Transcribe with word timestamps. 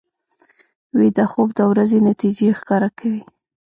ویده 0.97 1.25
خوب 1.31 1.49
د 1.57 1.61
ورځې 1.71 1.97
نتیجې 2.09 2.49
ښکاره 2.59 2.89
کوي 2.99 3.21